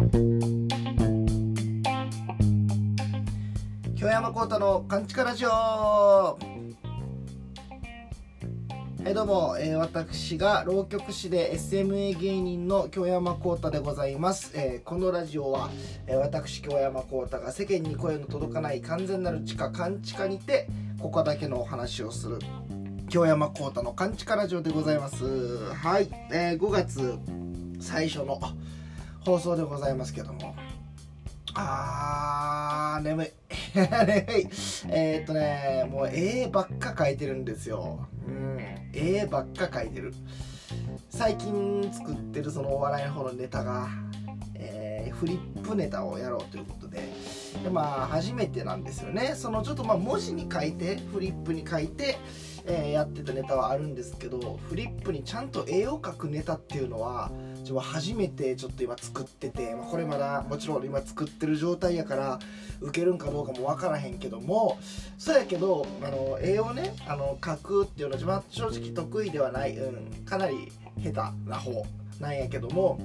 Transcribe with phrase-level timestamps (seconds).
[0.00, 0.08] 京
[4.06, 5.50] 山幸太の勘違いラジオ。
[5.50, 6.38] は
[9.10, 15.68] いどうも、えー、私が浪曲師で SMA 芸人の京山幸太でございます、えーこのラジオは、
[16.06, 20.66] えー私京山幸太が世間に声の届かない完全なる地下勘違にて
[20.98, 22.38] ここだけのお話をする
[23.10, 25.26] 京山幸太の勘違ラジオでございます。
[25.74, 27.18] はい、えー5月
[27.80, 28.40] 最初の
[29.24, 30.54] 放送でございますけども。
[31.54, 33.28] あー眠い。
[33.74, 34.48] 眠い。
[34.88, 38.06] えーっとねもう絵ばっか描いてるんですよ。
[38.26, 38.58] うん。
[38.92, 40.14] 絵ばっか描いてる。
[41.10, 43.88] 最近作ってるそのお笑いの方のネタが、
[44.54, 47.00] えーフリップネタをやろうということで。
[47.62, 49.32] でまあ初めてなんですよね。
[49.34, 52.16] そのちょっとまあ文字に書いてフリップに書いて、
[52.64, 57.30] えーやってたネタはあるんですけどフリップにちゃんと絵を描くネタっていうのは
[57.70, 62.40] 自分は初めてちょっと今作ってて、まあ、これまだもちろん今作ってる状態やから
[62.80, 64.76] 受けるんかどうかも分からへんけども
[65.18, 71.86] そうやけどあの絵をねあの描くっていうのは自分は正直得意ではない、うん、かなり下手な方
[72.18, 72.98] なんやけども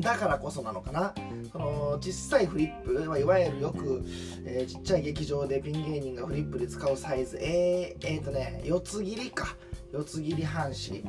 [0.00, 1.14] だからこそなのかな。
[1.50, 4.04] その小さいフリップ、まあ、いわゆるよく、
[4.44, 9.56] えーちっちゃい劇場でピン芸人がフリップで使うサイズえー、えーとね四つ切りか。
[9.92, 11.04] 四つ切り半紙。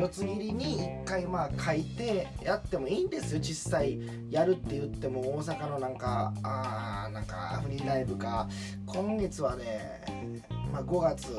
[0.00, 3.40] 四つ切りに一回まあ書いてやってもいいんですよ。
[3.40, 3.98] 実際
[4.30, 8.48] やるって言っても大阪のなんかあーなんかフリーライブか。
[8.86, 10.02] 今月はね、
[10.72, 11.32] まあ、5月、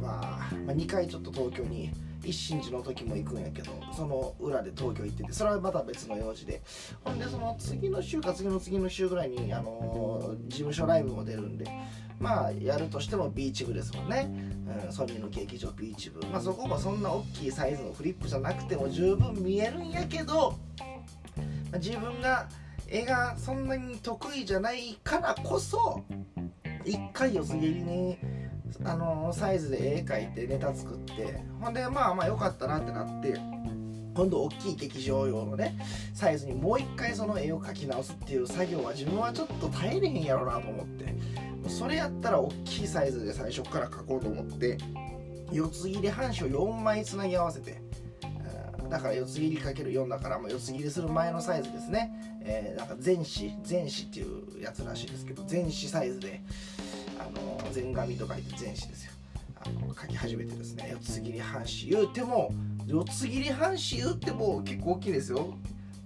[0.00, 1.90] は、まあ2回ちょっと東京に
[2.24, 6.62] 一心寺の時も行くんやけどその裏で東京行っててそれはまた別の用事で。
[7.04, 11.66] ほんでその次の週か次の次の週ぐらいに、あのー事務所ライブも出るんで
[12.18, 14.28] まあやるとしてもビーチ部ですもんね、
[14.86, 16.20] うん、ソニーの劇場ビーチ部。
[16.26, 20.58] まあそこもそんな大きいサイズのフリップじゃなくても十分見えるんやけど、
[21.70, 22.48] まあ自分が
[22.88, 26.02] 絵がそんなに得意じゃないからこそ
[26.84, 28.18] 一回四つ切りに
[28.84, 31.40] あのサイズで絵描いてネタ作って。
[31.60, 33.38] ほんでまあまあ良かったなってなって。
[34.14, 35.78] 今度大きい劇場用のね
[36.12, 41.14] サイズにもう一回その絵を描き直すっていう作業は自分はちょっと耐えれへんやろうなと思って。
[41.68, 44.78] それやったら大きいサイズで最初から描こうと思って。
[45.50, 47.80] 四つ切り半紙を4枚つなぎ合わせて。
[48.90, 52.10] だから四つ切りかける4だから、四つ切りする前のサイズですね、
[52.42, 56.40] えーなんか全紙全紙っていうやつらしいですけど全紙サイズで
[57.38, 59.12] の全紙と書いて全紙ですよ。
[59.60, 60.90] あの書き始めてですね。
[60.92, 62.52] 四つ切り半紙言うても
[62.86, 65.54] 四つ切り半紙言うても結構大きいですよ。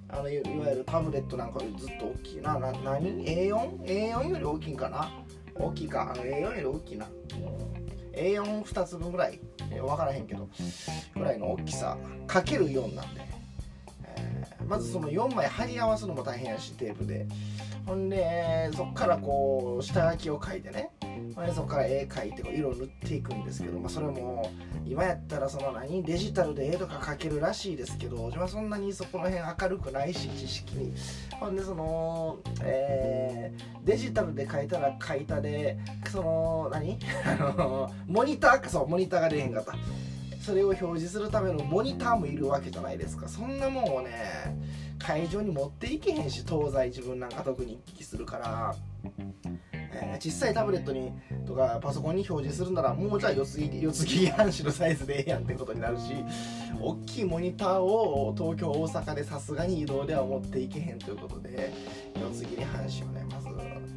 [0.08, 2.58] あのいわゆるタブレットなんかよりずっと大きいな。
[2.58, 5.10] な何？A4?A4 より大きいんかな？
[5.54, 6.12] 大きいか。
[6.12, 7.06] あの A4 より大きいな、
[8.12, 10.48] A42 つ分ぐらい、えー分からへんけど。
[11.14, 11.96] ぐらいの大きさ。
[12.26, 13.20] かける4なんで、
[14.16, 17.26] えーまずその4枚貼り合わすのも大変やしテープで。
[17.86, 20.90] ほんでそっからこう下書きを書いてね。
[21.34, 24.50] ほんでそこから絵描いてこう色を塗っていくんですけど、まあ、それも
[24.86, 30.92] 今やったらその何デジタルで絵とか描けるらしいですけど自分はそんなにそこの辺明るくないし知識に。
[31.38, 35.76] ほんでその、えーデジタルで描いたら描いたで
[36.10, 36.98] その何？
[37.26, 39.74] あのモニターかそうモニターが出へんかった。
[40.40, 43.28] それを表示するためのモニターもいるわけじゃないですか。
[43.28, 44.10] そんなもんをね
[44.98, 48.74] 会場に持っていけへんし東西自分なんか特に行き来するから、
[50.04, 51.12] え小さいタブレットに
[51.46, 56.14] とかパソコンに表示するならもうじゃあ四つ切り四つ切り半紙のサイズでええやんってことになるし
[56.80, 61.72] 大きいモニターを東京大阪でさすがに移動では持っていけへんということで
[62.20, 63.48] 四つ切り半紙をねまず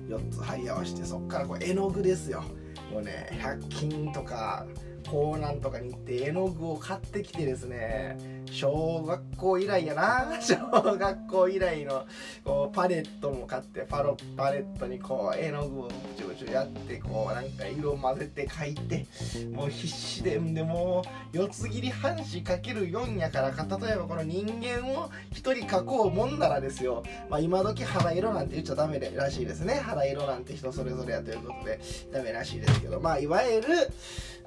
[0.08, 2.44] 4つ貼り合わせてそっからこう絵の具ですよ。
[2.92, 4.66] もうね100均とか
[5.10, 8.18] 港南とかに行って絵の具を買ってきてですね
[8.52, 10.40] 小学校以来やな。
[10.40, 10.56] 小
[10.98, 12.06] 学校以来の
[12.44, 19.06] こうパレットも買ってパロパレットにこう絵の具をブチブチやってこうなんか色混ぜて描いて
[19.52, 27.03] もう必死でんでもう四つ切り半紙かける4やからか例えばこの人間を一人描こうもんならですよ。
[27.29, 29.76] まあ今時肌色なんて言っちゃダメらしいですね。
[29.76, 31.79] 肌色なんて人それぞれやということで
[32.12, 33.00] ダメらしいですけど。
[33.00, 33.68] まあいわゆる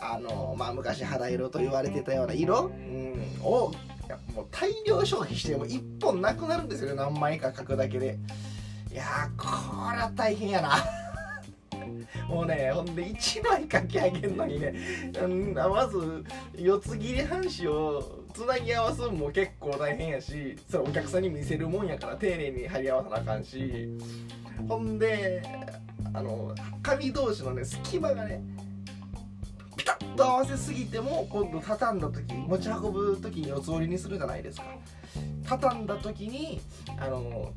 [0.01, 3.73] あのまあ昔肌色と言われてたような色、うん、を
[4.09, 8.19] やもう大量消費しても1本なくなるんですよ何枚か描くだけで。
[8.91, 10.77] いやーこれは大変やな。
[12.29, 14.75] もうねほんで1枚描き上げるのにね、
[15.23, 16.25] うん、まず
[16.57, 23.89] 四つ切り半紙をつなぎ合わすのも結構大変やしそれお客さんに見せるもんやから丁寧に貼り合わさなあかんし。
[24.67, 25.43] ほんで
[26.13, 28.43] あの紙同士のね隙間がね
[30.19, 34.65] と合わせすぎても今度畳んだ時持ち運ぶ時に四つ折りにするじゃないですか。
[35.47, 36.61] 畳んだ時に
[36.99, 37.53] あの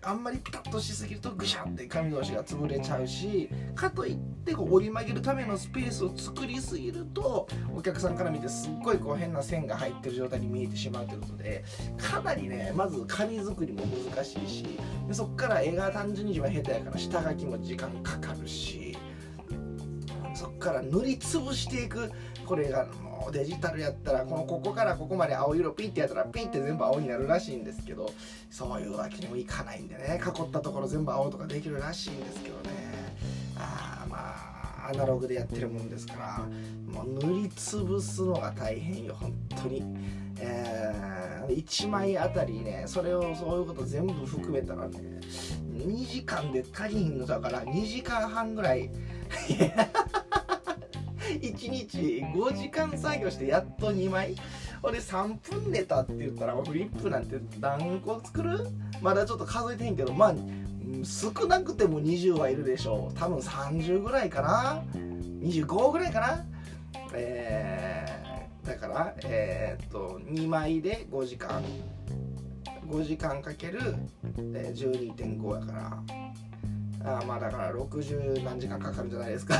[0.00, 11.64] あんまりピタッとしすぎるとぐしゃって紙同士が潰れちゃうしかといってこう折り曲げるためのスペースを作りすぎるとお客さんから見てすっごいこう変な線が入ってる状態に見えてしまうということで
[11.98, 13.82] かなりねまず紙作りも
[14.14, 14.78] 難しいし
[15.08, 18.87] でそっから絵が単純に一番下手やから下書きも時間かかるし
[20.38, 22.12] そっから塗りつぶしていく。
[22.46, 28.10] これがもうデジタルやったらこのここからここまで青色ピッてやったらピッて全部青になるらしいんですけど
[28.48, 30.20] そういうわけにもいかないんでね。
[30.24, 33.16] 囲ったところ全部青とかできるらしいんですけどね。
[33.56, 34.16] あま
[34.86, 36.46] あアナログでやってるもんですから
[36.86, 39.82] もう塗りつぶすのが大変よ本当に。
[40.40, 45.18] えー、1枚あたりねそれをそういうこと全部含めたらね
[45.72, 48.88] 2時間で足りひんのだから2時間半ぐらい。
[51.34, 51.98] 1日
[52.34, 54.34] 5時間作業してやっと2枚。
[54.82, 58.68] 俺3分ネタって言ったらフリップなんて何個作る？
[59.02, 60.34] まだちょっと数えてへんけどまあ
[61.04, 63.14] 少なくても20はいるでしょう。
[63.18, 66.44] 多分30ぐらいかな？25ぐらいかな？
[67.14, 71.62] えー、だからえー、っと2枚で5時間。
[72.86, 73.96] 5時間かける、
[74.38, 76.02] 12.5やから。
[77.04, 79.54] あまあだから60何時間かかるんじゃないですか。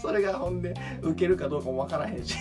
[0.00, 2.36] それがほんで受けるかどうかもわからへんし。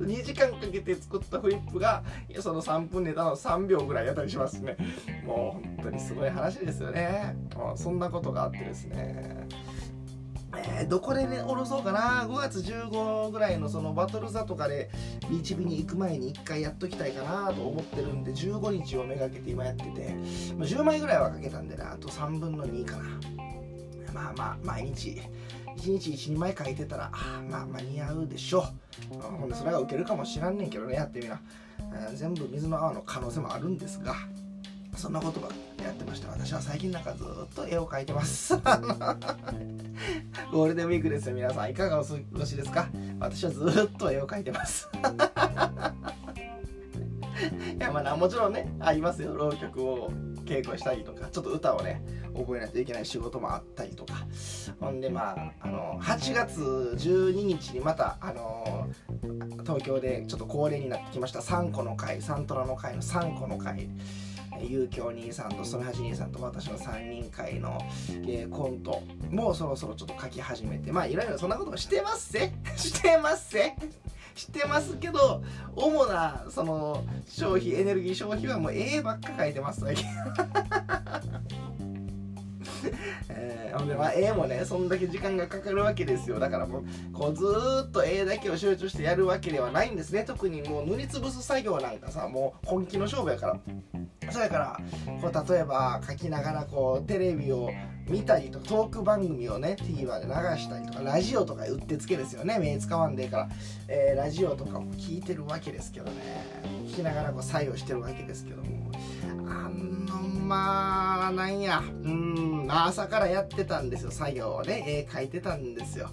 [0.00, 2.02] 2時間かけて作ったフリップが
[2.40, 4.76] その3分ネタの3秒ぐらいやったりしますね。
[5.24, 7.36] もう本当にすごい話ですよね。
[7.74, 9.46] そんなことがあってですね
[10.66, 12.26] えー、どこでね、おろそうかな。
[12.28, 14.90] 5月15ぐらいのそのバトル座とかで
[15.30, 20.14] ビーチビに行く前に1回やっときたいかなと思ってるんで15日をめがけて今やってて
[20.56, 23.04] ま10枚ぐらいはかけたんでねあと3分の2かな。
[24.12, 25.20] まあまあ毎日
[25.76, 27.10] 1日12枚書いてたら
[27.50, 28.64] まあ間に合うでしょ
[29.12, 29.20] う。
[29.20, 31.40] ほんでそれが受けるかもしらんねんけどねやってみな。
[32.14, 34.14] 全部水の泡の可能性もあるんですが
[34.96, 35.48] そんなことば
[35.84, 36.28] やってました。
[36.30, 38.54] 私は最近なんかずっと絵を描いてます。
[40.52, 41.70] ゴールデンウィークですよ皆さん。
[41.70, 42.88] いかがお過ごしですか？
[43.20, 44.88] 私はずっと絵を描いてます。
[47.78, 49.34] いやまあもちろんねありますよ。
[49.36, 50.10] 浪曲を
[50.44, 52.02] 稽古したりとかちょっと歌をね
[52.36, 54.26] 覚えないといけない仕事もあったりとか。
[54.80, 56.60] ほんでまああの8月
[56.96, 58.88] 12日にまたあの
[59.62, 61.40] 東京でちょっと恒例になってきました。
[61.40, 63.88] 3個の会サントラの会の3個の会。
[64.62, 67.78] ゆうきょう兄さんと曽根橋兄さんと私の3人会の、
[68.26, 72.52] えー、コントもそろそろちょっと書き始めてまあいろいろそんなこともしてますせ。
[72.76, 73.76] してますせ。
[74.34, 75.42] してますけど
[75.74, 80.06] 主なその消費エネルギー消費はもう絵ばっか書いてます最近
[83.28, 86.38] えー、ほんでまあ絵もねそんだけ時間がかかるわけですよ。
[86.38, 87.44] だからもうこうず
[87.88, 90.24] っと絵だけを集中してやるわけではないんですね。
[90.24, 93.60] 特にもう塗りつぶす作業なんかさもう本気の勝負やから。
[94.30, 94.80] そやから
[95.22, 97.70] こう例えば書きながらこうテレビを
[98.08, 102.58] 見たりとかトーク番組をね TVer で流したりとかラジオとかうってつけですよね。
[102.58, 103.48] 目使わんでいいから、
[103.88, 106.12] えー、ラジオとかも聞いてるわけですけどね。
[106.86, 108.92] 聞きながらこう作業してるわけですけども。
[109.50, 110.17] あの
[110.48, 111.82] まあなんや。
[112.02, 114.10] うん朝からやってたんですよ。
[114.10, 116.08] 作業をね絵描いてたんですよ。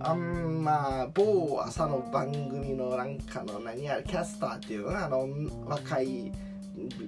[0.00, 5.28] あんまあ某朝の番組のなんかの何やキャスターっていうのあの
[5.66, 6.32] 若い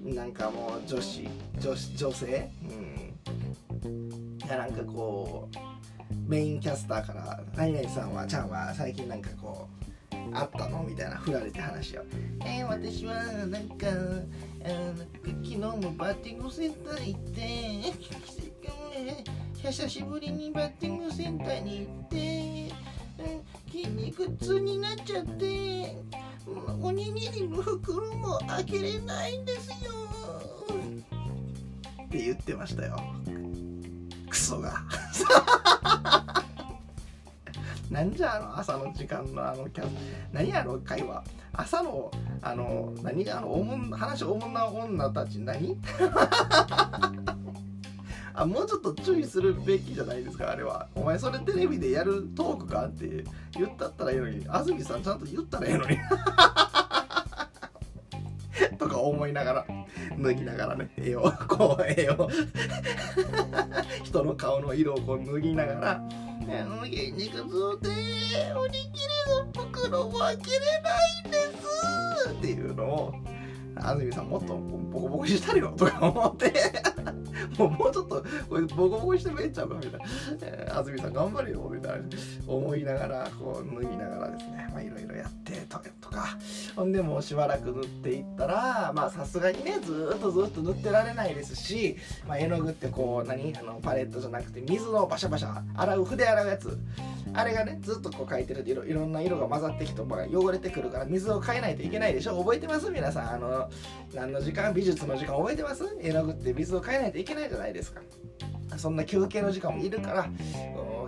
[0.05, 1.27] なんかもう女子
[1.59, 2.51] 女子女性。
[3.85, 4.39] うん。
[4.45, 5.59] いやなんかこう
[6.29, 9.69] メインキャスターから「何々さんはちゃんは最近なんかこ
[10.13, 12.03] うあったの?」みたいな振られて話を
[12.45, 13.15] 「えー、私は
[13.47, 13.87] なんか
[14.65, 17.93] あの昨日もバッティングセンター行って
[19.71, 22.73] 久しぶりにバッティングセンターに行って、
[23.71, 25.97] 筋肉痛になっちゃって
[26.81, 29.93] おにぎりの袋も開けれないんですよ。
[32.05, 33.01] って言ってましたよ。
[34.29, 34.83] クソが。
[37.91, 39.89] なんじゃあの朝の時間のあのキャ
[40.33, 41.23] 何やろ会話。
[41.55, 45.77] 朝のあの何があのおもん話おもんな女たち何？
[48.35, 50.89] あもうちょっと注意するべきじゃないですかあれは。
[50.95, 55.99] お前それテレビでやるトークかって言ったったらいいのに安住さんちゃんと言ったらええのに。
[58.79, 59.67] とか思いながら
[60.19, 60.91] 脱ぎながらね。
[60.97, 62.31] 絵をこう絵を
[64.03, 66.03] 人の顔の色をこう脱ぎながら
[66.85, 67.91] 「筋肉痛で
[68.57, 70.91] おにぎりの袋を開けれな
[71.25, 73.15] いんです」っていうのを
[73.77, 76.53] 安住さんもっとボコボコしたるよとか思って。
[77.59, 79.99] もうちょっとこれボコボコしてもええんちゃうかみたいな、
[80.43, 82.09] えー、安住さん頑張れよみたいな。
[82.47, 84.69] 思いながらこう脱ぎながらですね。
[84.73, 86.37] まあいろいろやってととか。
[86.77, 91.97] ほんでもうしばらく塗っていったらまあさすがにねずっとずっと塗ってられないですし、
[92.27, 93.53] まあ、絵の具ってこう何？
[93.59, 96.79] あのパレットじゃなくて水のバシャバシャ洗う筆洗うやつ。
[97.35, 102.39] あれがねずっとこう描いてるといろいろんな色が混ざってきて汚れてくるから水を変えないといけないでしょ？
[102.39, 102.91] 覚えてます？
[102.91, 103.71] 皆さんあの
[104.15, 104.73] 何の時間？
[104.73, 105.85] 美術の時間覚えてます？
[106.01, 108.01] 絵の具って水を変えないといけないじゃないですか。
[108.77, 110.31] そんな休憩の時間もいるから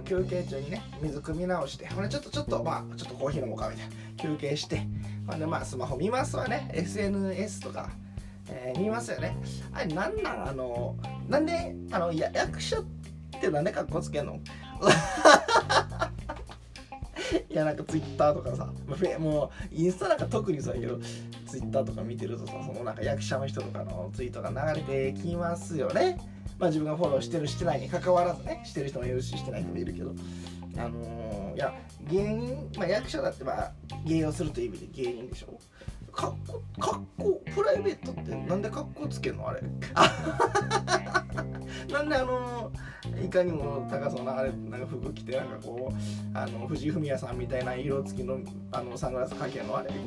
[0.04, 3.95] 休憩中にね水汲み直してほんちょっとちょっとまあちょっとコーヒー飲もうかみたいな。
[4.16, 4.87] 休憩して
[5.26, 6.71] ほんでまあスマホ見ますわね。
[6.73, 7.90] SNS とか、
[8.49, 9.37] えー、見ますよね。
[9.73, 10.49] あれなんなん？
[10.49, 10.97] あの
[11.28, 12.85] なんであのや役所っ
[13.40, 14.38] てなんでかっこつけんの？
[17.50, 18.73] いやなんかツイッターとかさ
[19.19, 20.99] もうインスタなんか特にそうやけど
[21.47, 26.19] ツイッターとか見てるとさそのなんか役者の人とかのツイートが流れてきますよね。
[26.59, 30.14] まあ自分がフォローしてるしてないに関わらずねしてる人もいるししてない人もいるけど。
[30.76, 31.73] あのー、いや
[32.11, 33.73] 芸人、まあ、役者だってまあ
[34.05, 35.57] 芸をするという意味で芸人でしょ？
[36.11, 39.49] かっこかっこプライベートってなんでかっこつけんの？
[39.49, 39.61] あれ。
[41.93, 42.71] なんであの
[43.25, 45.95] いかにも高そうなあれなんか服着てなんかこう
[46.38, 48.38] あの藤井フミヤさんみたいな色付きの
[48.73, 49.91] あのサングラスかけんのあれ。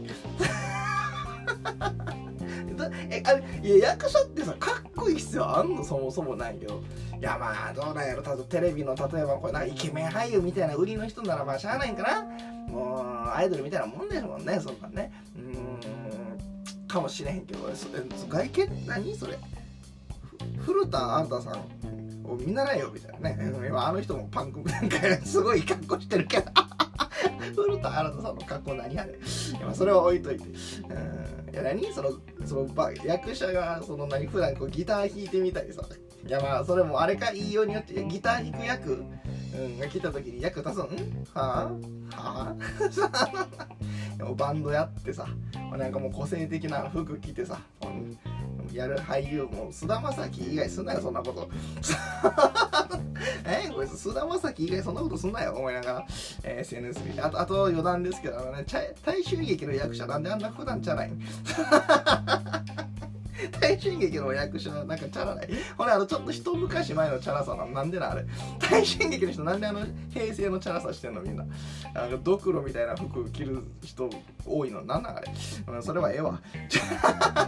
[3.09, 5.83] えあれいや役者ってさかっこいい必要あんの？
[5.83, 6.81] そもそもないけど。
[7.19, 8.21] いやまあどうなんやろ。
[8.21, 12.23] たテレビの例えばこれなイケメン俳優みたいな売りの人ならまあしゃあないんかな。
[12.71, 15.11] もうアイドルみたいなもんですもんねそんなね。
[15.35, 17.87] うんかもしれへんけどそ
[18.27, 19.15] 外見何？
[19.15, 19.37] それ。
[20.59, 21.53] 古田新太さん
[22.29, 23.53] を見習えよみたいなね。
[23.67, 26.51] 今あの人もパンクなんか すごい格好してるけど。
[27.55, 29.17] 古田新太さんの格好何あれ。
[29.61, 30.43] まあそれは置いといて。
[30.45, 31.53] うん。
[31.53, 31.93] いや何？
[31.93, 32.11] その
[32.45, 35.81] その役者がその何普段こうギター弾いてみたりさ。
[36.25, 39.03] いやまあそれもあれか言いようによってギター弾く役、
[39.55, 40.83] うん、が来た時に役足すん
[41.33, 41.71] は
[42.13, 42.17] あ？
[42.17, 42.55] は
[44.19, 44.25] あ？
[44.35, 45.25] バンドやってさ
[45.77, 48.17] なんかもう個性的な服着てさ、うん。
[48.75, 51.49] やる俳優も菅田将暉以外すんなよそんなこと。
[53.45, 53.69] え？
[53.73, 56.05] こいつ菅田将暉以外そんなことすんなよ思いながら、
[56.43, 58.65] えー、SNS 見てあとあと余談ですけどね
[59.05, 61.11] 大衆劇の役者なんであんな普段じゃない。
[63.59, 65.49] 大衆劇の役者なんかチャラない。
[65.77, 68.25] これあのちょっと一昔前のチャラさななんでなあれ。
[68.59, 71.45] 大衆劇の人なんであの平成のチャラさしてんのみんな。
[71.93, 74.09] あのドクロみたいな服着る人
[74.45, 74.83] 多いの。
[74.83, 75.31] なんなんあれ、
[75.67, 76.39] うん、それはええわ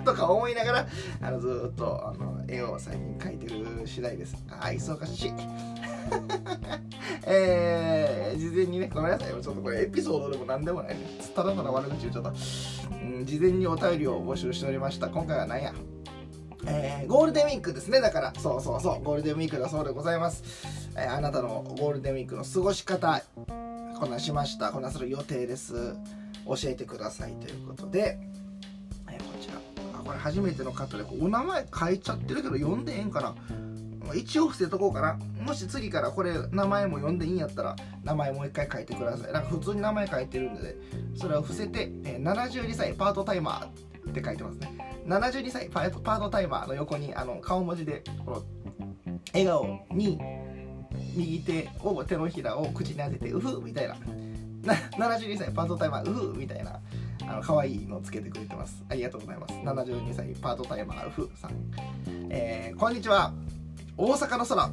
[0.04, 0.88] とか思いながら
[1.22, 4.36] あのずっとあの絵を最近描いてる次第です。
[4.50, 5.34] あ忙しい。
[7.26, 9.30] えー、事前にね、ごめんなさい。
[9.30, 10.98] ちょっとこれエピソードでも何でもない。
[11.36, 12.30] ただただ悪口言っちゃった。
[12.30, 15.10] うん、事前にお便りを募集しておりました。
[15.10, 15.74] 今回は何や。
[16.66, 18.02] えー、ゴールデンウィークですね。
[18.02, 20.44] だから、そうそうそう、ゴールデンウィークだそうでございます。
[20.98, 23.22] えー、あなたのゴールデンウィークの過ごし方、
[24.00, 24.72] こんなしました。
[24.72, 25.96] こんなする予定です。
[26.46, 28.20] 教えてくださいということで、
[29.10, 29.56] えー、こちら。
[30.00, 33.36] あ、これ初めての方で、お名前書いちゃってるけど、読んでええんかな。
[34.16, 40.76] 一応伏せとこうかなもし次からこれ名前も読んでいいんやったら名前もう一回書いてくださいなんか普通に名前書いてるんで、
[41.16, 44.78] それを伏せて、えー、72歳パートタイマーって書いてますね。
[45.06, 48.44] 72歳パートタイマーの横にあの顔文字でこの
[49.34, 50.20] 笑顔に
[51.16, 53.96] 右手を手のひらを口に当ててうふみたいな。
[54.64, 56.80] 72歳パートタイマーうふみたいな。
[57.28, 58.84] あの可愛いのつけてくれてます。
[58.90, 59.54] ありがとうございます。
[59.54, 61.52] 72歳パートタイマーうふさん、
[62.30, 63.34] えー、こんにちは。
[63.98, 64.70] 大阪の空。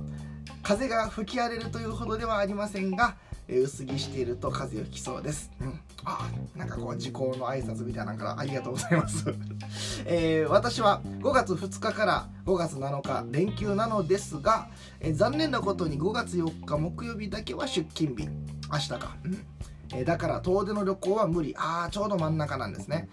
[0.63, 3.17] 風が吹き荒れるというほどではありませんが
[3.49, 5.51] 薄着していると風邪をひきそうです。
[5.61, 5.81] うん。
[6.05, 9.25] あ、なんかこう時効の挨拶みたいなのからありがとうございます。
[10.05, 14.69] えー、私は5月2日から5月7日連休なのですが、
[15.01, 18.29] えー、残念なことに5月4日木曜日だけは出勤日。
[18.73, 19.17] 明日か。
[19.25, 19.45] うん。
[19.93, 21.55] えー、だから遠出の旅行は無理。
[21.57, 23.09] ああ、ちょうど真ん中なんですね。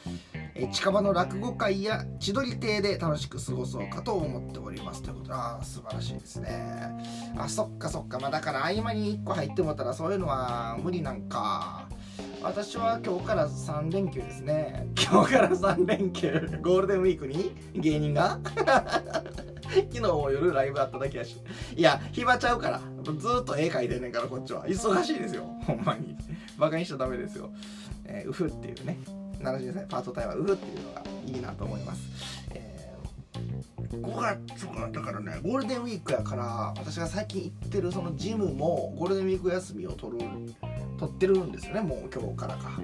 [0.55, 5.27] え近場の落語会や千鳥亭で楽しく過ごそうかと思っておりますということ。
[5.29, 6.91] でああ素晴らしいですね。
[7.37, 8.19] あそっかそっか。
[8.19, 11.87] まあだから合間に1個入ってもたらそういうのは無理なんか。
[12.43, 14.87] 私は今日から3連休ですね。
[15.01, 16.59] 今日から3連休。
[16.61, 18.39] ゴールデンウィークに芸人が？
[19.73, 21.37] 昨日も夜ライブあっただけやし。
[21.75, 22.79] いや暇ちゃうから。
[23.17, 24.67] ずっと絵描いてんねんからこっちは。
[24.67, 25.45] 忙しいですよ。
[25.65, 26.15] ほんまに。
[26.59, 27.49] バカにしちゃダメですよ。
[28.05, 28.97] えー、ウフっていうね。
[29.43, 32.01] 70歳パートタイマーウフっていうのがいいなと思います、
[32.51, 40.25] えー、5月かだからねゴールデンウィークやから私が最近行ってるそのジムもゴールデンウィーク休みを取る
[40.97, 42.79] 取ってるんですよねもう今日からか。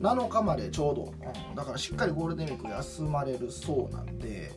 [0.00, 1.12] 7日までちょうど、
[1.50, 4.50] うん、だからしっかりゴールデンウィーク休まれるそうなんで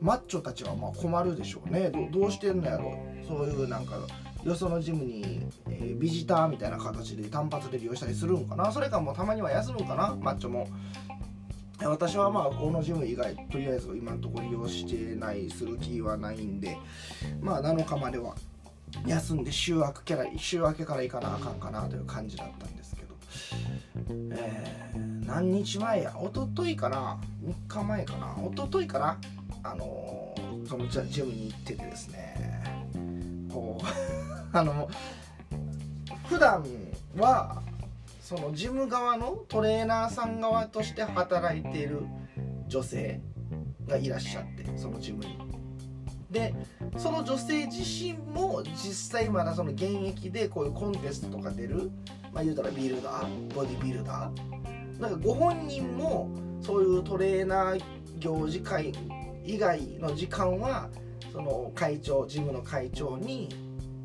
[0.00, 1.90] マッチョたちはま困るでしょうね。
[1.90, 3.98] どどうしてんのやろそういうなんか
[4.44, 8.70] よそのジムに、えー、ビジターみたいな形で単発で利用したりするんかな。
[8.70, 10.14] それかもうたまには休むんかな。
[10.20, 10.68] マッチョも。
[11.82, 16.78] 私はまあこのジム以外とりあえず今のところ利用してないする気はないんで。
[17.40, 18.34] まあ7日までは
[19.06, 23.14] 休んで週明けから週明けから行かなあかんかなという感じだったんですけど、
[24.32, 26.14] えー、何日前や？
[26.16, 28.36] 一昨日かな？3日前かな？
[28.52, 29.18] 一昨日かな？
[29.64, 32.62] あのー、そのジムに行っててですね。
[33.52, 33.84] こう
[34.54, 34.88] あの
[36.28, 36.64] 普段
[37.16, 37.60] は
[38.20, 42.02] そのジム側のトレーナーさん側として働いている
[42.68, 43.20] 女性
[43.88, 45.38] がいらっしゃってそのジムに。
[46.30, 46.54] で
[46.96, 51.90] その女性自身も実際まだその現役でこういうコンテストとか出る
[52.32, 56.30] まあ言うたらビルダーボディビルダーなんかご本人も
[56.60, 57.82] そういうトレーナー
[58.18, 58.92] 行事会
[59.44, 60.88] 以外の時間は
[61.32, 63.48] その会長ジムの会長に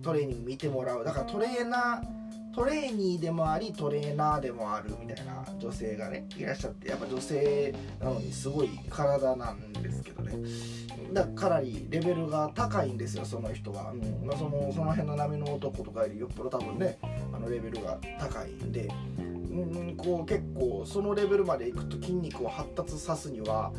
[0.02, 1.04] トレーニング見てもらう。
[1.04, 2.20] だからトレーナー
[2.54, 10.34] トレーニーでもありトレーナーでもあるみたいな女性がねいらっしゃってやっぱ女性なのにすごい体なんですけどね。
[11.14, 14.26] だからかなりレベルが高いんですよその人は、うん。
[14.26, 16.98] まあ、そのその辺の波の男とかよりよっぽど多分ね
[17.32, 18.90] あのレベルが高いんで、
[19.64, 23.72] うん、こう結構そのレベルまでいくと筋肉を発達さすには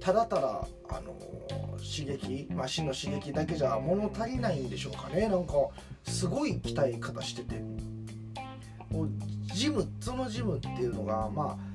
[0.00, 1.14] ただただあの
[1.78, 5.28] 刺激、まあ、死の刺激だけじゃ物足りないんでしょうかね。
[5.28, 5.54] なんか
[6.04, 7.62] すごい鍛え方してて。
[8.90, 9.10] もう
[9.52, 11.74] ジムそのジムっていうのがまあ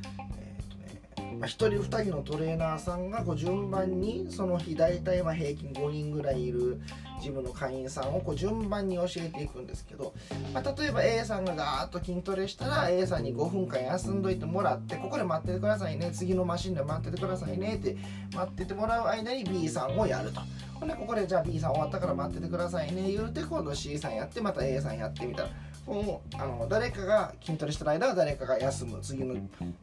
[1.38, 6.82] まあ、1人2人のトレーナーさんがこう順番にその日大体ま平均5人ぐらいいる
[7.20, 10.14] ジムの会員さんをこう順番に教えていくんですけど、
[10.54, 17.98] まあ、例えば A さんがガーッと筋トレしたら A さんに5分間休んどいてもらってここで待っててくださいね次のマシンで待っててくださいねって
[18.34, 20.42] 待っててもらう間に B さんをやると。
[20.80, 25.50] ほんでここでじゃあ B さん終わったから待っててくださいね言うて今度 C さんやってまた A さんやってみたら
[25.90, 29.36] もうあの誰かが筋トレしてる間は誰かが休む次の、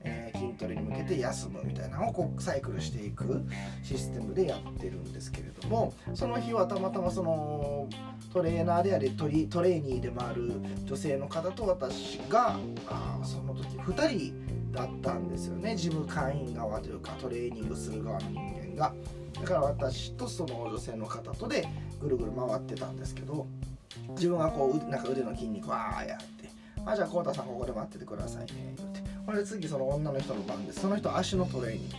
[0.04, 3.42] えー、筋トレに向けて休むみたいなのをこうサイクルしていく
[3.82, 7.88] システムでやってるんですけれどもその日はたまたまその
[8.32, 10.52] トレーナーでありトリトレーニーでもある
[10.84, 12.56] 女性の方と私が
[12.88, 18.94] あその時2人だったんですよね事務会員側というかトレーニングする側の人間が。
[19.40, 21.68] だから私とその女性の方とで
[22.00, 23.46] ぐるぐる回ってたんですけど
[24.10, 26.48] 自分がこうなんか腕の筋肉わーやって
[26.84, 29.00] 「あじゃあ浩太さんここで待っててくださいね」言って。
[29.26, 30.80] これ次その女の人の番です。
[30.80, 31.96] その人足のトレーニング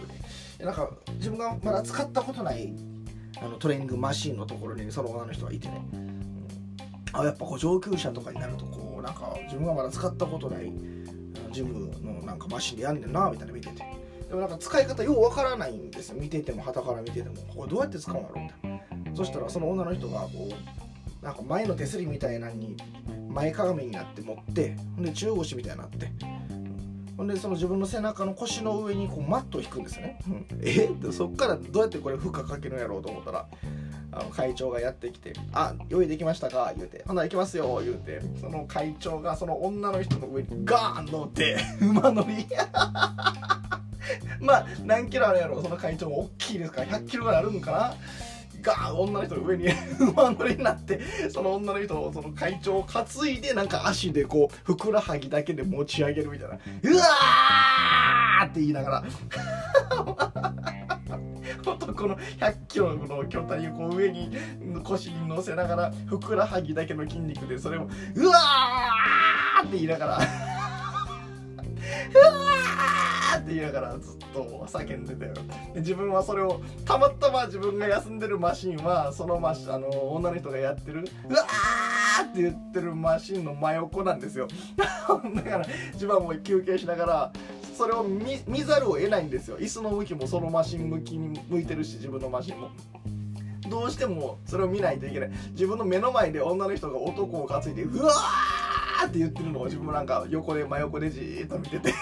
[0.58, 0.66] で。
[0.66, 2.74] なんか自分がまだ使ったことない
[3.42, 6.40] あのトレーニングマシンのところにその女の人がいてね、うん、
[7.12, 10.72] あやっぱこう上級者とかになるとこうなんか自分がまだ使ったことない
[11.52, 13.84] ジムのなんかマシンでやんねんなみたいな見てて。
[14.28, 17.36] でもなんか使い方ようわからないんです見てても旗から見てても。
[17.56, 19.16] これどうやって使うんだろうみたいな。
[19.16, 20.87] そしたらその女の人がこう
[21.22, 22.78] なんか前の手すりみたいなのに
[23.30, 26.12] 前かがみになって持ってほんで中腰みたいになって。
[27.18, 30.86] ほんでその自分の背中の腰の上にこうマットを引くんですね、うん、え？
[30.86, 33.48] っそっからどうやってこれ負荷かけるんやろうと思ったら
[34.12, 38.22] あの会長がやってきて「あ用意できましたか?」言うて「ほな行きますよ」言うて。
[38.40, 42.46] その会長がその女の人の上にガーン乗って馬乗り。
[44.40, 45.60] まあ何キロあるやろ？
[45.64, 47.96] その会長も大きいですから100キロぐらいあるんかな？
[48.62, 49.68] ガーン女の人の上に
[50.14, 59.04] 馬乗りになってその女の人をその会長を担いでなんか足でこうふくらはぎだけで持ち上げるみたいな「うわー!」って言いながら
[61.98, 64.36] この100キロの巨体をこう上に
[64.84, 70.26] 腰に乗せながらふくらはぎだけの筋肉でそれを「うわー!」って言いながら「うわ」
[73.40, 75.34] って言いながらずっと叫んでたよ。
[75.74, 84.48] で自分はそれをたまたま自分が休んでるマシンはそのマシあの女の人がやってる「うわー!」って言ってるマシンの真横なんですよ。
[84.78, 84.86] だ
[85.44, 87.32] から自分はもう休憩しながら
[87.78, 89.58] それを見ざるを得ないんですよ。
[89.60, 92.70] 椅子の向きもそのマシン向きに向いてるし自分のマシンも。
[93.70, 95.30] どうしてもそれを見ないといけない。
[95.52, 101.94] 自分の目の前で女の人が男を担いでうわーって言ってるのを自分もなんか横で真横でじーっと見てて。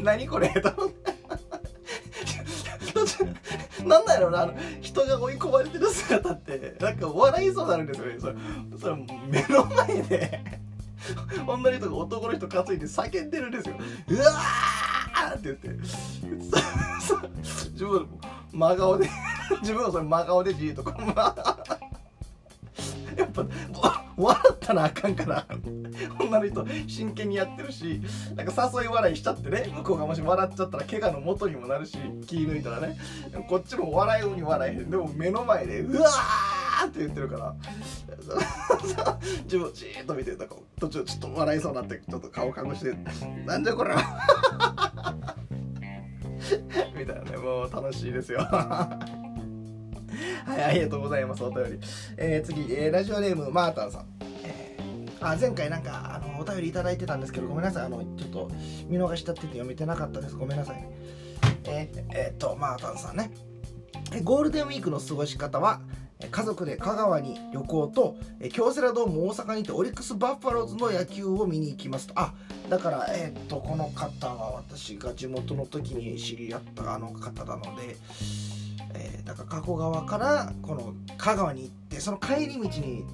[0.00, 0.48] 何これ？
[0.48, 0.72] と
[3.84, 6.76] なんだろうなあの人が追い込まれてる姿って。
[6.80, 8.16] なんか笑いそうになるんですよね。
[8.20, 8.34] それ
[8.80, 8.96] それ
[9.28, 10.40] 目の前で。
[11.46, 13.76] 女の人が男の人担いで叫んでるんですよ。
[14.08, 15.68] うわーって言って。
[17.72, 18.08] 自分
[18.52, 19.08] 真顔で
[19.60, 21.00] 自分はそれ真顔でじーっとこう
[23.18, 23.46] やっぱ
[24.18, 25.46] 笑ったらあかんから。
[26.20, 28.02] 女の人真剣にやってるし
[28.34, 29.72] なんか誘い笑いしちゃってね。
[29.76, 32.98] 向こうがもし笑っちゃったら怪我の元にもなるし気抜いたらね。
[33.48, 34.90] こっちも笑いように笑えへん。
[34.90, 37.54] でも目の前でうわーって言ってるから。
[39.44, 42.94] 自分じーっと見てなんか途中ちょっと笑いそうになってちょっと顔隠して
[43.46, 45.14] 「なんじゃこれは」
[46.98, 47.36] みたいなね。
[47.38, 48.46] もう楽しいですよ。
[50.44, 51.78] はいありがとうございますお便り、
[52.16, 54.06] えー、次、えー、ラジオネームマータンさん。
[55.20, 58.50] あ前回なんかあのお便りいただいてたんですけどごめんなさいあのちょっと
[58.86, 60.36] 見逃しちゃってて読めてなかったです。
[60.36, 60.90] ごめんなさいね。
[61.64, 63.32] え、えー、っとマータンさんね。
[64.22, 65.80] ゴールデンウィークの過ごし方は
[66.30, 68.16] 家族で香川に旅行と
[68.52, 72.14] 京セラドーム大阪にてオリックス・バッファローズの野球を見に行きますと。
[72.16, 72.34] あ
[72.70, 77.96] だからえー、っとこの方は私が地元の時に知り合ったあの方なので
[78.94, 83.04] えー、だから加古川からこの香川に行ってその帰り道に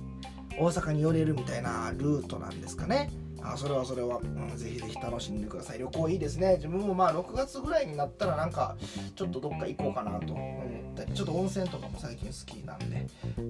[0.59, 3.11] 大阪に寄れるみたいなルートなんですかね。
[3.47, 5.79] あそれはそれは、うん、ぜひぜひ楽しんでください。
[5.79, 6.55] 旅行いいですね。
[6.57, 8.77] 自分もまあ6月ぐらいになったらなんか
[9.15, 13.07] ちょっとどっか行こうかなと思ったりちょっと温泉とかも最近好きなんで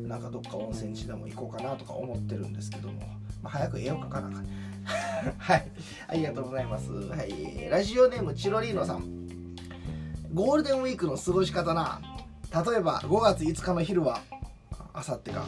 [0.09, 3.01] なんかどっか温泉地でも行こうかなとか思ってるんですけども、
[3.41, 4.47] まあ、早く絵を描かなあかん。
[5.39, 5.71] はい。
[6.09, 6.91] ありがとうございます。
[6.91, 7.69] はい。
[7.71, 9.24] ラジオネームチロリーノさん。
[10.35, 12.01] ゴールデンウィークの過ごし方な。
[12.53, 14.21] 例えば5月5日の昼は
[14.93, 15.47] あさってか、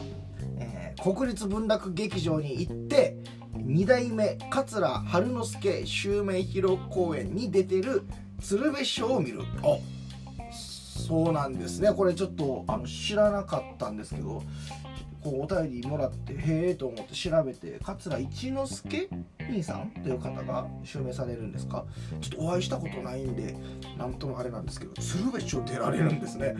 [0.59, 3.17] えー、国立文楽劇場に行って
[3.53, 8.03] 2代目桂春之助襲名披露公演に出てる
[8.41, 9.41] 鶴瓶師匠を見る。
[9.61, 9.77] あ。
[10.53, 11.91] そうなんですね。
[11.91, 14.41] これちょっとあの知らなかったんですけど
[15.29, 19.09] お便りもらってへえと思って調べて桂一之助
[19.49, 21.85] 兄さんという方が襲名されるんですか？
[22.21, 23.55] ちょっとお会いしたことないんで
[23.97, 26.55] なんともあれなんですけど鶴瓶師匠出られるんですね。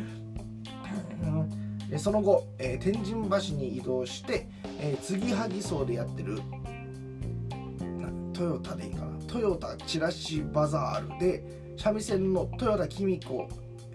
[1.89, 4.49] でその後、えー、天神橋に移動して、
[4.81, 6.41] えー、継ぎはぎ荘でやってる
[8.33, 9.17] トヨタでいいかな？
[9.25, 11.43] トヨタチラシバザールで
[11.77, 13.47] 三味線の豊田紀美子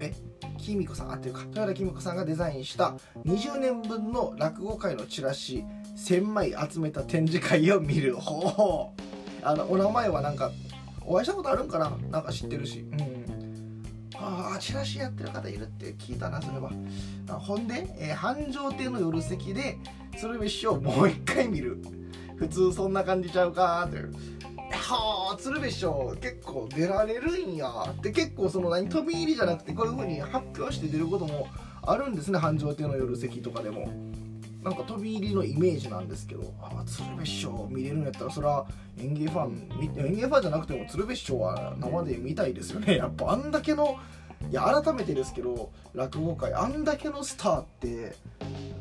[0.03, 0.15] え
[0.59, 5.65] 紀美子さんあっていうか豊田紀美子さんがデザインした20年分の落語界のチラシ
[5.97, 8.17] 1000枚集めた展示会を見る。
[8.17, 9.03] ほう。
[9.45, 10.51] あのお名前はなんか
[11.05, 11.97] お会いしたことあるんかな？
[12.11, 12.81] なんか知ってるし。
[12.81, 13.83] うん。
[14.17, 16.71] ああチラシやってる方いるって聞いたなそれは。
[17.29, 19.79] あほんで、えー、繁盛亭の夜席で
[20.19, 21.83] 鶴瓶師匠もう一回見る。
[22.37, 24.12] 普通そんな感じちゃうかという
[24.77, 27.69] はあ鶴瓶師匠結構出られるんや。
[27.91, 31.49] って結構その何飛び入りじゃなくてこういう風に発表して出ることも
[31.83, 33.89] あるんですね繁盛亭の夜席とかでも。
[34.63, 38.65] なんか飛び入りのイメージなんですけどああ鶴瓶師匠見れるんやったらそれは
[38.97, 42.97] 演芸ファン演芸ファンじゃなくても鶴瓶師匠は生で見たいですよね。
[42.97, 43.99] やっぱあんだけの
[44.51, 48.15] いや改めてですけど落語界あんだけのスターって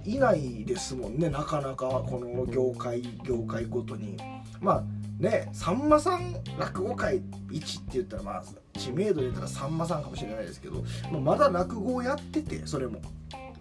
[0.03, 4.17] いないですもんねなかなかこの業界業界ごとに。
[4.59, 4.83] まあ
[5.19, 7.21] ねさんまさん落語界
[7.51, 8.43] 一って言ったらまあ
[8.77, 10.83] 知名度で言ったらさんまさんかもしれないですけど
[11.19, 13.01] まだ落語をやっててそれも。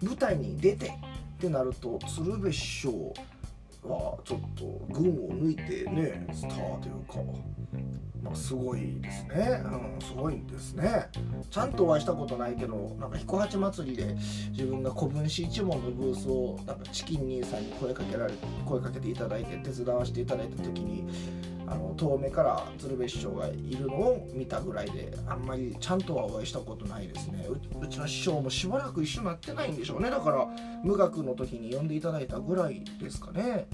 [0.01, 0.91] 舞台に出てっ
[1.39, 3.13] てなると鶴瓶師匠
[3.83, 7.19] はちょっと群を抜いてねスターというか、
[8.33, 11.09] すごいですね、うん、すごいんですね。
[11.49, 14.15] ちゃんとお会いしたことないけどなんか彦八祭りで
[14.51, 18.33] 自分が古文史一門のブースをなんかチキン兄さんに声かけられ
[18.65, 21.07] 声かけていただいて手伝わせていただいた時に
[21.71, 27.47] あの遠目から鶴瓶師匠がいるのを見たぐらいであんまりちゃんとはお会いしたことないですね。
[27.81, 30.09] うちの師匠もしばらく一緒になってないんでしょうね。
[30.09, 30.47] だから
[30.83, 33.67] 無学の時に呼んでいただいたぐらいですかね。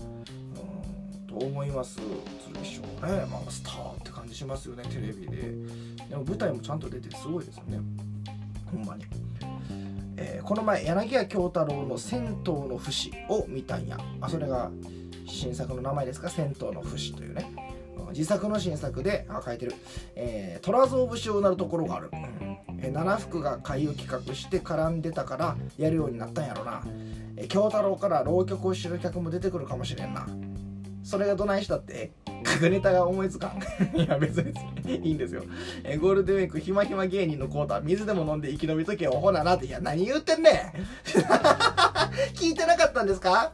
[1.37, 2.05] 思います鶴
[2.53, 5.53] 瓶師匠ね、まあ、スターって感じしますよねテレビで。
[6.09, 7.79] でも舞台もちゃんと出てすごいですよね。
[8.71, 9.05] ほんまに。
[10.17, 13.97] えー、この前柳家京太郎の「銭湯の節」を見たんや。
[14.21, 14.71] あそれが
[15.27, 16.29] 新作の名前ですか？
[16.29, 17.51] 銭湯の節というね。
[18.11, 19.75] 自作の新作であ書いてる、
[20.15, 22.09] えー、虎造節をなるところがある、
[22.79, 26.83] え、七福が会を企画して絡んでたからやるようになったんやろな、
[27.35, 30.25] え、京太郎から浪曲を知る客も出てくるかもしれんな。
[31.07, 32.11] それがどないしたって？
[32.43, 33.61] 角ネタが思いつかん。
[33.97, 34.53] いや別に
[35.07, 35.43] いいんですよ、
[35.85, 39.67] えー、ゴールデンウィークひまひま芸人のコーター水でも飲んで生き延びとけよほななって。
[39.67, 40.53] いや何言ってんねん。
[42.35, 43.53] 聞いてなかったんですか？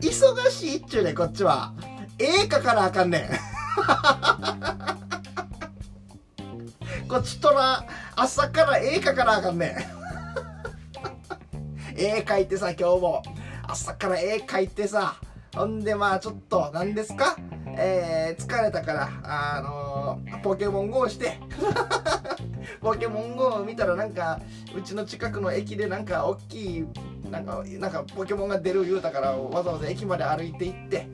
[0.00, 1.72] 忙しいっちゅうねこっちは。
[2.18, 3.30] 絵描かなあかんねん。
[7.08, 7.84] こっちとら
[8.16, 9.70] 朝から絵描かなあかんねん。
[11.96, 13.22] 絵描いてさ今日も。
[13.68, 15.14] 朝から絵描いてさ
[15.54, 17.36] ほんでまあちょっと何ですか？
[17.76, 21.38] えー、疲れたからあのー、ポケモン GO して。
[22.80, 24.40] ポケモン GO を見たらなんか
[24.76, 26.86] うちの近くの駅でなんか大きい
[27.30, 31.08] なんかなんかポケモンが出る言うたからわざわざ駅まで歩いて行って。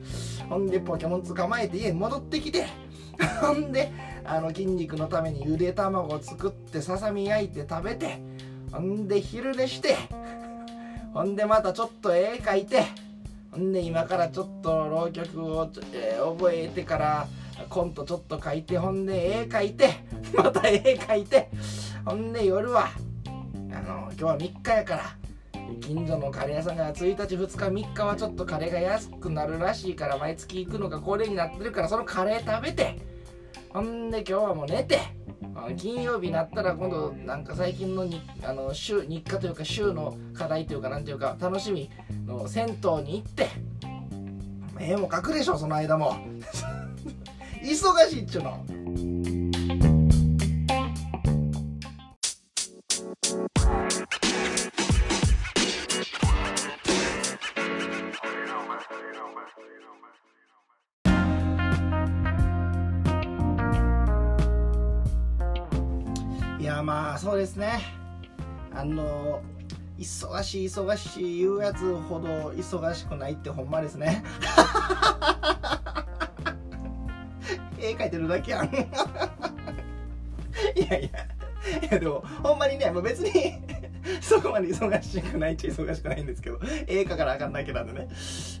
[0.49, 2.65] ほんでポケモン捕まえて家に戻ってきて。
[3.41, 3.91] ほんで
[4.23, 8.21] あの筋肉のためにゆで卵を作ってささみ焼いて食べて。
[8.71, 9.95] ほんで昼寝して。
[11.13, 12.83] ほんでまたちょっと絵描いて。
[13.71, 17.27] で今からちょっと浪曲を、えー、覚えてから
[17.69, 19.89] コントちょっと書いてほんで絵描いて
[20.33, 21.49] また絵描いて
[22.05, 22.89] ほんで夜は
[23.25, 25.17] あの今日は3日やから
[25.81, 32.99] 近所のカレー屋さんが1日2日3日はちょっとカレーが安くなるらしいから毎月行くのが恒例になってるからそのカレー食べて
[33.69, 34.99] ほんで今日はもう寝て
[35.75, 41.89] 金曜日になったら今度なんか最近のにあの週日課というか週の課題というかなんていうか楽しみ
[42.25, 43.49] の銭湯に行って
[44.79, 46.15] 絵も描くでしょその間も
[47.63, 49.36] 忙しいっちゅうの。
[70.07, 74.23] 忙しい忙しい言うやつほど忙しくないってほんまですね。
[77.77, 78.67] 絵描いてるだけやん。
[78.73, 78.77] い
[80.79, 81.11] やいやい
[81.91, 83.31] やでもほんまにねもう別に
[84.23, 88.07] そこまで忙しくないっちゃ忙しくないんですけど絵描かなあかんだけなんでね、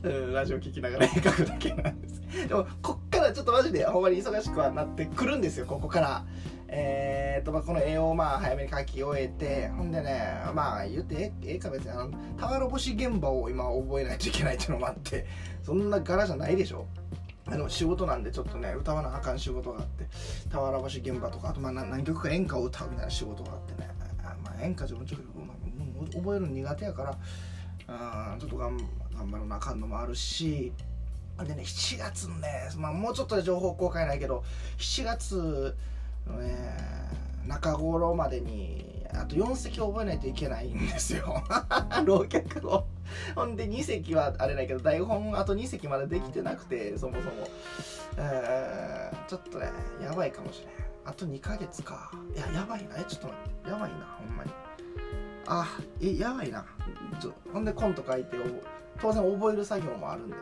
[0.03, 2.21] うん、ラジオ聴きながら絵描くだけなんです。
[2.49, 6.25] でもこっからちょっとマジでほんまに忙しくはなってくるんですよここから。
[6.69, 15.25] えー、っとまあこの絵をまあ早めに描き終えてほんでねまあ言ってええか別にあの俵星現場を今覚えないといけないっていうのもあって
[15.63, 16.85] そんな柄じゃないでしょ。
[17.49, 20.05] あの仕事なんでちょっとね歌わなあかん仕事があって
[20.51, 23.89] 俵星現場とかあとまあ何曲か演歌を歌うみたいな仕事があってね
[24.43, 27.17] まあ演歌自分ちょっと、まあ、覚えるの苦手やか
[27.87, 28.77] らうんちょっと頑
[29.15, 30.73] 頑張らなあかんのもあるし
[31.45, 34.43] でね7月ね、まあ、もうちょっとで情報公開ないけど
[34.77, 35.75] 7月
[36.41, 41.43] え、中頃までにあと4席覚えないといけないんですよ。
[42.05, 42.85] 浪曲を。
[43.35, 47.31] ほんで2席はあれだけど台本あと2席までできてなくてそもそも、
[48.17, 50.87] え、ちょっとねやばいかもしれん。
[51.05, 52.11] あと2ヶ月か。
[52.35, 52.97] いややばいな。
[52.97, 53.69] えちょっと待って。
[53.69, 54.51] やばいなほんまに。
[55.47, 55.67] あ
[56.01, 56.65] えやばいな。
[57.19, 58.37] ちょほんでコント書いて
[59.01, 60.41] 当然覚える作業もあるんでね。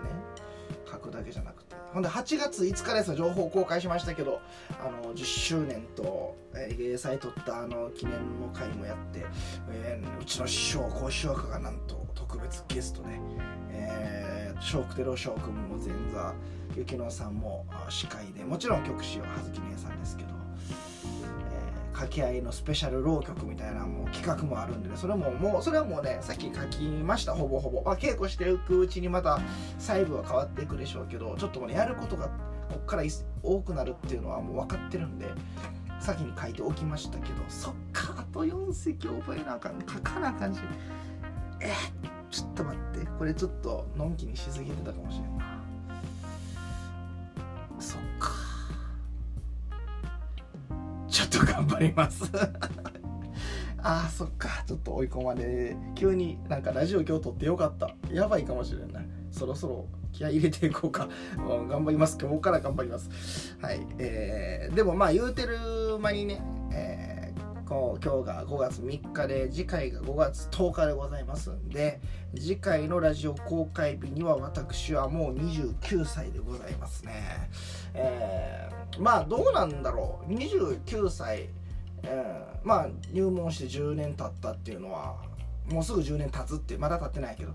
[0.90, 1.65] 書くだけじゃなくて。
[1.96, 4.42] ほんで8月5日です情報公開しましたけど
[4.82, 9.26] あの10周年と、えー、芸祭取ったあの記念の会もやって、
[9.70, 13.22] えー、うちの師匠講師匠がなんと特別ゲストね、
[13.70, 16.34] えー、ショークテロ翔くんも前座
[16.76, 20.30] 雪乃さんも司会でもちろん曲師は葉月姉さんですけど
[21.96, 29.40] 掛け合いのスペシャル浪曲みたいなもう企画もあるんでねそれももうそれはもうねさっき書きましたほぼほぼ、まあ、稽古していくうちにまた
[29.80, 32.28] 細部は変わっていくでしょうけどちょっともうねやることが
[32.70, 33.04] こっから
[33.42, 35.28] 多くなるっていうのはもう分かってるんで
[36.00, 40.60] 先に書いておきましたけどそっかあと4席覚えなあかん書かなあかんし。
[41.62, 41.72] え
[42.30, 43.06] ちょっと待って。
[43.18, 45.62] これちょっとのんきにしすぎてたかもしれんな。
[47.80, 48.02] そっ
[51.40, 52.32] と頑張ります。
[53.80, 54.64] あーそっか。
[54.66, 57.96] ちょっと追い込まれ急になんかラジオ今日撮ってよかった。
[58.12, 59.02] やばいかもしれな。
[59.02, 61.10] いそろそろ気合入れていこうか。
[61.38, 62.18] も、う、頑張ります。
[62.20, 63.58] 今日から頑張ります。
[63.62, 63.86] はい。
[64.00, 67.15] えー、でもまあ言うてる間にね、えー、
[67.68, 72.00] 今日が5月3日で次回が5月10日でございますんで
[72.36, 77.50] 次回のラジオ公開日には私はもう29歳でございますね。
[77.96, 80.32] えー、まあどうなんだろう。
[80.32, 81.50] 29歳、
[82.04, 85.16] えー、まあ入門して10年経ったっていうのは
[85.72, 87.54] もうすぐ10年経つってまだ経ってないけど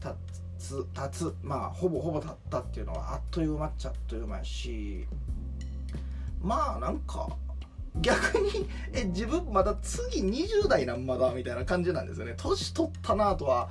[0.00, 0.14] 経
[0.58, 5.06] つ経つまあほぼほぼ経ったっていうのはあっという間っちゃあっという間やし
[6.42, 7.28] まあなんか
[8.00, 12.34] 逆にえ自分まだ次20代なんまだみたいな感じなんですよね。
[12.36, 13.68] 年取ったなとは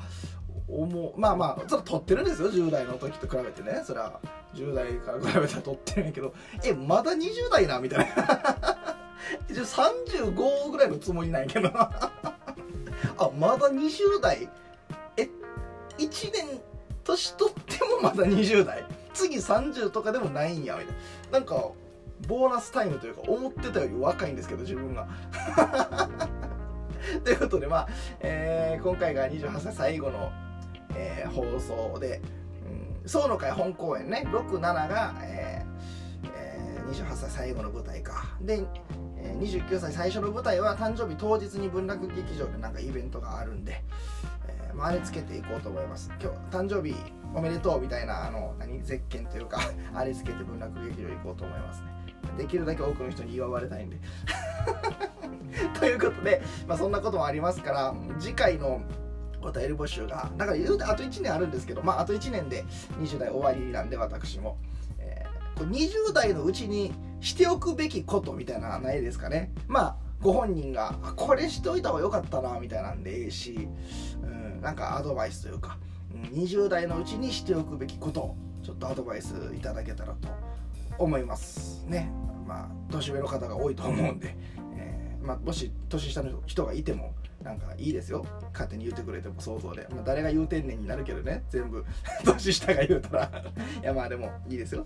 [0.68, 1.20] 思う。
[1.20, 2.52] まあまあちょっと取ってるんですよ。
[2.52, 3.84] 10代の時と比べてね。
[3.86, 4.20] それは
[4.54, 6.34] 10代から比べたら取ってるんやけど。
[6.64, 8.96] えまだ20代なみたいな。
[9.50, 12.12] 35ぐらいのつもりなんやけど あ
[13.38, 14.50] まだ20代？
[15.18, 15.30] え
[15.98, 16.62] 1年
[17.04, 18.86] 年取ってもまだ20代。
[19.14, 20.96] 次30とかでもないんやみたい
[21.32, 21.40] な。
[21.40, 21.70] なんか
[22.28, 25.08] ボーナスタイムというか思ってたより若いんですけど自分が。
[27.24, 27.88] ということでまあ、
[28.20, 30.32] えー、今回が28歳最後の
[30.96, 32.22] えー、放送で、
[33.02, 34.24] うん、総の会本公演ね。
[34.28, 38.36] 67が、えーえー、28歳最後の舞台か。
[38.42, 38.64] で、
[39.18, 43.84] えー、29歳最初の舞台は誕生日当日に文楽劇場でなんかイベントがあるんで、
[44.48, 46.12] えー、まあ、あれつけていこうと思います。
[46.22, 46.96] 今日誕生日
[47.34, 48.82] おめでとうみたいなあの何？
[48.82, 49.60] ゼッケンというか
[49.94, 51.95] あれつけて文楽劇場行こうと思いますね。
[52.38, 53.98] できるだけ多くの人に祝われたいんで。
[55.80, 58.82] ということで、まあ、そんなこともありますから次回の
[59.42, 62.66] お便り募集がだから言うてあと1年あるんですけどまああと1年で
[63.00, 64.58] 20代終わりなんで私も、
[65.00, 69.52] えー、これ20代のうちにしておくべきことみたいなないですかね。
[69.68, 73.68] まあご本人がこれしておいた方が良かったなみたいなんでええし、
[74.24, 75.78] うん、なんかアドバイスというか、
[76.32, 80.28] 20代のうちにしておくべきことちょっとアドバイスいただけたらと
[80.98, 81.86] 思います。
[81.88, 82.10] ね。
[82.46, 84.36] まあ年上の方が多いと思うんで、
[84.76, 88.26] えー、まあ、もし年下の人がいてもなんかいいですよ。
[88.54, 91.44] 勝手に言ってくれても想像で、まあ、誰が言うてんねんになるけどね。
[91.50, 91.86] 全部
[92.26, 93.44] 年下が言うたら。
[93.82, 94.86] いやまあでもいいですよ。